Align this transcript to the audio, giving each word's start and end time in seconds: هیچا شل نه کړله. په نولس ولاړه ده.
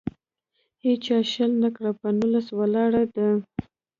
هیچا 0.85 1.17
شل 1.31 1.51
نه 1.63 1.69
کړله. 1.75 1.91
په 1.99 2.07
نولس 2.17 2.47
ولاړه 2.59 3.03
ده. 3.15 3.27